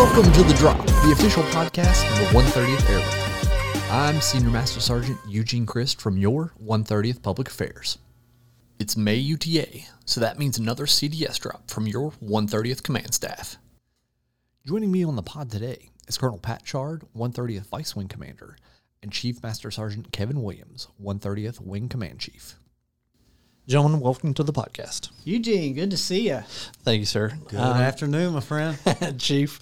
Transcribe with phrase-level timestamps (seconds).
[0.00, 3.90] Welcome to The Drop, the official podcast of the 130th Airmen.
[3.90, 7.98] I'm Senior Master Sergeant Eugene Christ from your 130th Public Affairs.
[8.78, 13.58] It's May UTA, so that means another CDS drop from your 130th Command Staff.
[14.66, 18.56] Joining me on the pod today is Colonel Pat Chard, 130th Vice Wing Commander,
[19.02, 22.54] and Chief Master Sergeant Kevan Williams, 130th Wing Command Chief.
[23.68, 25.10] Gentlemen, welcome to the podcast.
[25.24, 26.40] Eugene, good to see you.
[26.82, 27.32] Thank you, sir.
[27.48, 28.76] Good afternoon, my friend.
[29.18, 29.60] Chief.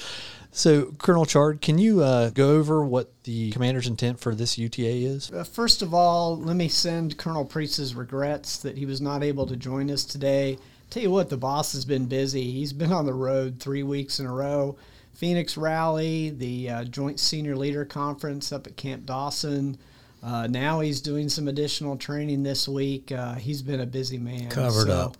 [0.51, 5.05] So, Colonel Chard, can you uh, go over what the commander's intent for this UTA
[5.05, 5.31] is?
[5.31, 9.47] Uh, first of all, let me send Colonel Priest's regrets that he was not able
[9.47, 10.59] to join us today.
[10.89, 12.51] Tell you what, the boss has been busy.
[12.51, 14.79] He's been on the road three weeks in a row.
[15.13, 19.77] Phoenix Rally, the uh, Joint Senior Leader Conference up at Camp Dawson.
[20.23, 23.13] Uh, now he's doing some additional training this week.
[23.13, 24.51] Uh, he's been a busy man.
[24.51, 25.17] Covered up.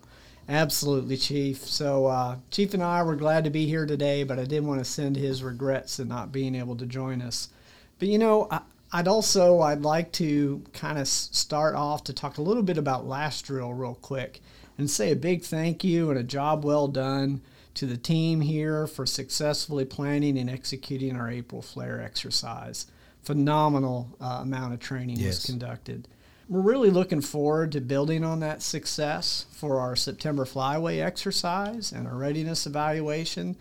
[0.49, 1.59] Absolutely, Chief.
[1.59, 4.81] So, uh, Chief and I were glad to be here today, but I did want
[4.81, 7.51] to send his regrets in not being able to join us.
[7.99, 8.61] But you know, I,
[8.93, 13.07] I'd also I'd like to kind of start off to talk a little bit about
[13.07, 14.41] last drill real quick
[14.79, 17.43] and say a big thank you and a job well done
[17.75, 22.87] to the team here for successfully planning and executing our April flare exercise
[23.23, 25.27] phenomenal uh, amount of training yes.
[25.27, 26.09] was conducted.
[26.49, 32.07] We're really looking forward to building on that success for our September flyway exercise and
[32.07, 33.57] our readiness evaluation.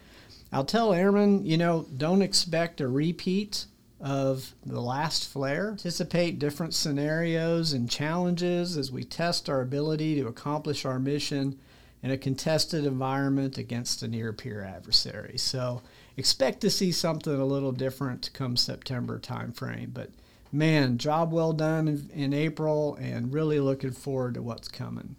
[0.54, 3.66] I'll tell airmen, you know, don't expect a repeat
[4.00, 5.72] of the last flare.
[5.72, 11.60] Anticipate different scenarios and challenges as we test our ability to accomplish our mission
[12.04, 15.38] in a contested environment against a near peer adversary.
[15.38, 15.82] So
[16.18, 19.94] expect to see something a little different come September timeframe.
[19.94, 20.10] But
[20.52, 25.16] man, job well done in, April and really looking forward to what's coming.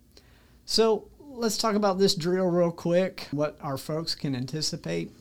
[0.66, 5.12] So let's talk about this drill real quick, what our folks can anticipate.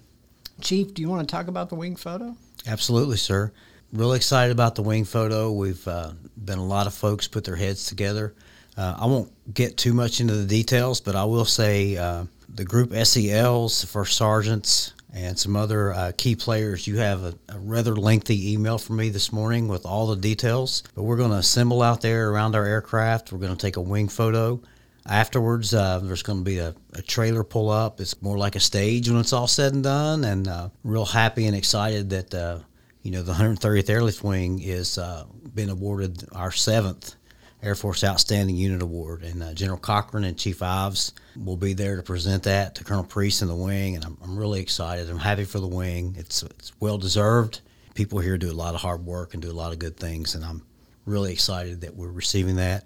[0.60, 2.36] Chief, do you want to talk about the wing photo?
[2.66, 3.52] Absolutely, sir.
[3.94, 5.52] Really excited about the wing photo.
[5.52, 6.12] We've uh,
[6.44, 8.34] been a lot of folks put their heads together.
[8.76, 12.66] Uh, I won't get too much into the details, but I will say uh, the
[12.66, 16.88] group SELs, first sergeants, and some other uh, key players.
[16.88, 20.84] You have a, a, rather lengthy email from me this morning with all the details,
[20.96, 23.32] but we're going to assemble out there around our aircraft.
[23.32, 24.62] We're going to take a wing photo.
[25.06, 28.02] Afterwards, uh, there's going to be a, a, trailer pull up.
[28.02, 31.46] It's more like a stage when it's all said and done, and uh, real happy
[31.46, 32.60] and excited that uh,
[33.04, 35.24] you know the 130th Airlift Wing is uh,
[35.56, 37.16] been awarded our seventh
[37.64, 39.24] Air Force Outstanding Unit Award.
[39.24, 43.04] And uh, General Cochran and Chief Ives will be there to present that to Colonel
[43.04, 43.96] Priest and the wing.
[43.96, 45.10] And I'm, I'm really excited.
[45.10, 46.16] I'm happy for the wing.
[46.18, 47.62] It's, it's well deserved.
[47.96, 50.36] People here do a lot of hard work and do a lot of good things.
[50.36, 50.62] And I'm
[51.06, 52.84] really excited that we're receiving that.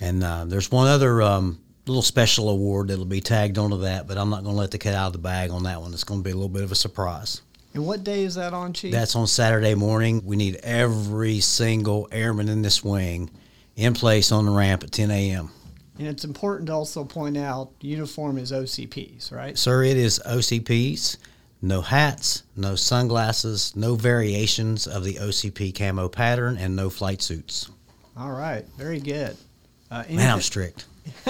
[0.00, 4.16] And uh, there's one other um, little special award that'll be tagged onto that, but
[4.18, 5.92] I'm not going to let the cat out of the bag on that one.
[5.92, 7.42] It's going to be a little bit of a surprise.
[7.74, 8.92] And what day is that on, Chief?
[8.92, 10.22] That's on Saturday morning.
[10.24, 13.30] We need every single airman in this wing
[13.76, 15.50] in place on the ramp at 10 a.m.
[15.98, 19.56] And it's important to also point out uniform is OCPs, right?
[19.56, 21.16] Sir, it is OCPs.
[21.62, 27.70] No hats, no sunglasses, no variations of the OCP camo pattern, and no flight suits.
[28.16, 29.36] All right, very good.
[29.90, 30.84] Uh, Man, I'm strict.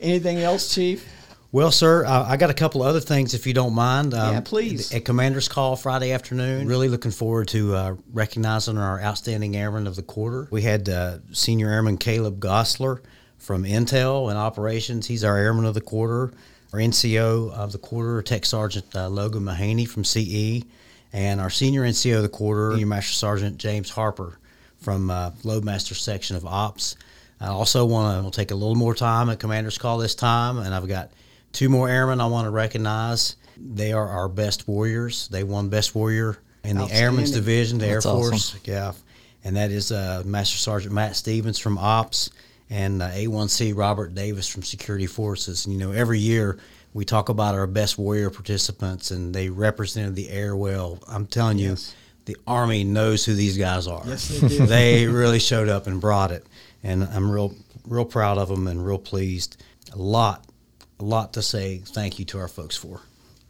[0.00, 1.04] anything else, Chief?
[1.52, 4.14] Well, sir, uh, I got a couple other things if you don't mind.
[4.14, 4.94] Um, yeah, please.
[4.94, 6.68] At commander's call Friday afternoon.
[6.68, 10.46] Really looking forward to uh, recognizing our outstanding airman of the quarter.
[10.52, 13.00] We had uh, Senior Airman Caleb Gosler
[13.38, 15.08] from Intel and Operations.
[15.08, 16.32] He's our airman of the quarter.
[16.72, 20.64] Our NCO of the quarter, Tech Sergeant uh, Logan Mahaney from CE,
[21.12, 24.38] and our Senior NCO of the quarter, Senior Master Sergeant James Harper
[24.78, 26.94] from uh, Loadmaster Section of Ops.
[27.40, 30.72] I also want to take a little more time at commander's call this time, and
[30.72, 31.10] I've got
[31.52, 33.36] Two more airmen I want to recognize.
[33.56, 35.28] They are our best warriors.
[35.28, 38.54] They won Best Warrior in the Airmen's Division, the That's Air Force.
[38.54, 38.60] Awesome.
[38.64, 38.92] Yeah.
[39.44, 42.30] And that is uh, Master Sergeant Matt Stevens from Ops
[42.68, 45.66] and uh, A1C Robert Davis from Security Forces.
[45.66, 46.58] And, you know, every year
[46.92, 50.98] we talk about our best warrior participants and they represented the air well.
[51.08, 51.94] I'm telling yes.
[52.26, 54.02] you, the Army knows who these guys are.
[54.06, 54.66] Yes, they do.
[54.66, 56.46] they really showed up and brought it.
[56.82, 57.54] And I'm real,
[57.86, 59.62] real proud of them and real pleased.
[59.92, 60.44] A lot
[61.00, 63.00] a lot to say thank you to our folks for.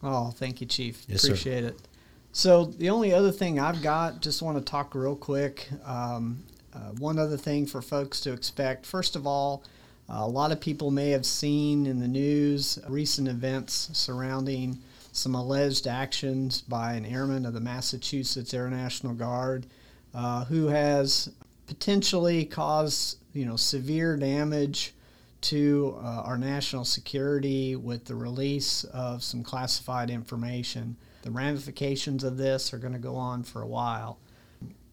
[0.02, 1.04] Oh, thank you, Chief.
[1.08, 1.68] Yes, Appreciate sir.
[1.68, 1.80] it.
[2.32, 5.68] So the only other thing I've got, just want to talk real quick.
[5.84, 6.42] Um,
[6.72, 8.86] uh, one other thing for folks to expect.
[8.86, 9.64] First of all,
[10.08, 14.78] uh, a lot of people may have seen in the news recent events surrounding
[15.12, 19.66] some alleged actions by an airman of the Massachusetts Air National Guard
[20.14, 21.30] uh, who has
[21.66, 24.94] potentially caused you know severe damage
[25.42, 30.96] to uh, our national security with the release of some classified information.
[31.22, 34.18] The ramifications of this are going to go on for a while.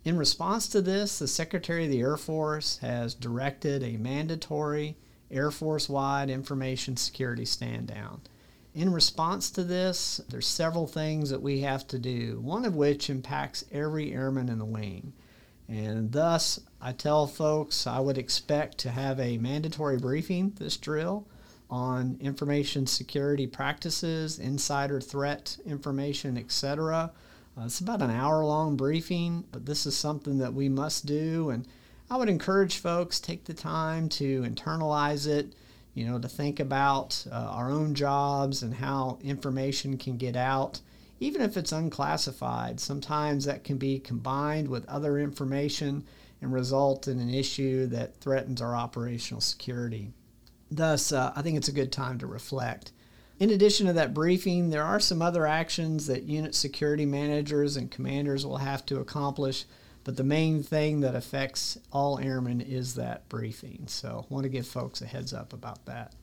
[0.04, 4.96] In response to this, the Secretary of the Air Force has directed a mandatory
[5.30, 8.22] Air Force wide information security stand down.
[8.74, 13.10] In response to this, there's several things that we have to do, one of which
[13.10, 15.14] impacts every airman in the wing.
[15.70, 21.28] And thus, I tell folks I would expect to have a mandatory briefing this drill
[21.70, 27.12] on information security practices, insider threat information, etc.
[27.58, 31.50] Uh, it's about an hour long briefing, but this is something that we must do.
[31.50, 31.68] And
[32.10, 35.54] I would encourage folks take the time to internalize it,
[35.94, 40.80] you know, to think about uh, our own jobs and how information can get out
[41.20, 46.04] even if it's unclassified, sometimes that can be combined with other information
[46.42, 50.12] and result in an issue that threatens our operational security.
[50.70, 52.92] Thus, uh, I think it's a good time to reflect.
[53.40, 57.90] In addition to that briefing, there are some other actions that unit security managers and
[57.90, 59.66] commanders will have to accomplish,
[60.04, 63.84] but the main thing that affects all airmen is that briefing.
[63.88, 66.14] So, I want to give folks a heads up about that.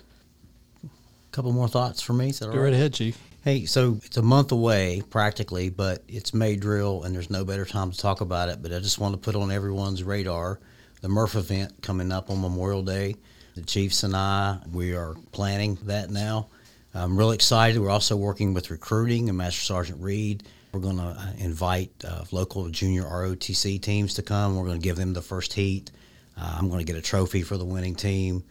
[0.84, 0.88] A
[1.32, 2.30] couple more thoughts for me.
[2.30, 3.18] Is that Go right ahead, Chief.
[3.44, 7.66] Hey, so it's a month away practically, but it's May drill, and there's no better
[7.66, 8.62] time to talk about it.
[8.62, 10.60] But I just want to put on everyone's radar
[11.02, 13.16] the Murph event coming up on Memorial Day.
[13.54, 16.46] The Chiefs and I, we are planning that now.
[16.94, 17.78] I'm really excited.
[17.78, 20.44] We're also working with recruiting and Master Sergeant Reed.
[20.72, 24.56] We're going to uh, invite uh, local junior ROTC teams to come.
[24.56, 25.90] We're going to give them the first heat.
[26.34, 28.42] Uh, I'm going to get a trophy for the winning team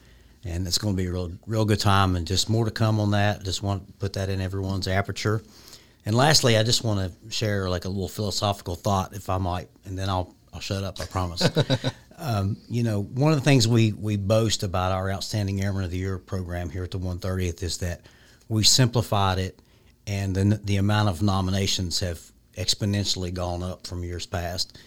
[0.45, 2.16] and it's going to be a real, real good time.
[2.16, 3.44] And just more to come on that.
[3.44, 5.42] Just want to put that in everyone's aperture.
[6.06, 9.69] And lastly, I just want to share like a little philosophical thought, if I might,
[9.86, 11.00] and then I'll I'll shut up.
[11.00, 11.50] I promise.
[12.18, 15.92] um, you know, one of the things we we boast about our outstanding Airman of
[15.92, 18.01] the Year program here at the 130th is that
[18.50, 19.60] we simplified it,
[20.06, 22.19] and the the amount of nominations have
[22.57, 24.78] exponentially gone up from years past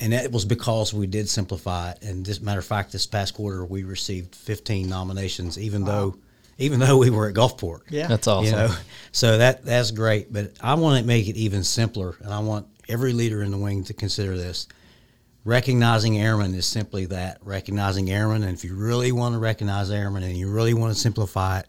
[0.00, 2.02] and that was because we did simplify it.
[2.02, 5.88] And this matter of fact, this past quarter we received 15 nominations, even wow.
[5.88, 6.16] though
[6.58, 7.82] even though we were at Gulfport.
[7.90, 8.46] Yeah, that's awesome.
[8.46, 8.74] You know,
[9.12, 10.32] so that that's great.
[10.32, 13.58] But I want to make it even simpler, and I want every leader in the
[13.58, 14.68] wing to consider this.
[15.44, 18.42] Recognizing airmen is simply that recognizing airmen.
[18.42, 21.66] And if you really want to recognize airmen and you really want to simplify it,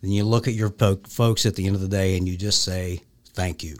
[0.00, 2.38] then you look at your po- folks at the end of the day and you
[2.38, 3.02] just say,
[3.34, 3.76] thank you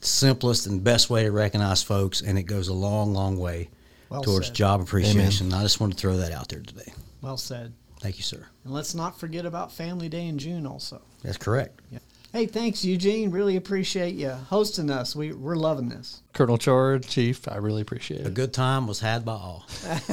[0.00, 3.70] simplest and best way to recognize folks, and it goes a long, long way
[4.08, 4.54] well towards said.
[4.54, 5.48] job appreciation.
[5.48, 5.58] Amen.
[5.58, 6.92] I just want to throw that out there today.
[7.20, 7.72] Well said.
[8.00, 8.46] Thank you, sir.
[8.64, 11.02] And let's not forget about Family Day in June also.
[11.22, 11.80] That's correct.
[11.90, 11.98] Yeah.
[12.32, 13.30] Hey, thanks, Eugene.
[13.30, 15.16] Really appreciate you hosting us.
[15.16, 16.22] We, we're loving this.
[16.34, 18.26] Colonel Chard, Chief, I really appreciate it.
[18.26, 19.64] A good time was had by all.